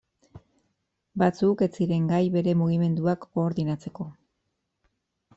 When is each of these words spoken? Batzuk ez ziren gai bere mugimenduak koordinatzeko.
Batzuk 1.23 1.59
ez 1.65 1.67
ziren 1.81 2.07
gai 2.11 2.21
bere 2.35 2.55
mugimenduak 2.61 3.27
koordinatzeko. 3.41 4.07